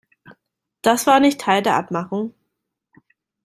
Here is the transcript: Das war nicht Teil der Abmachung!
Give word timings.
Das 0.81 1.05
war 1.05 1.19
nicht 1.19 1.41
Teil 1.41 1.61
der 1.61 1.75
Abmachung! 1.75 2.33